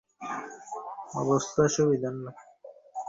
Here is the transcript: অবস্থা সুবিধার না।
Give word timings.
অবস্থা 1.15 1.63
সুবিধার 1.75 2.15
না। 2.23 2.31